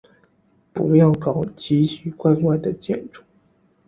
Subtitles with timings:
[0.73, 3.21] 不要搞奇奇怪怪的建筑。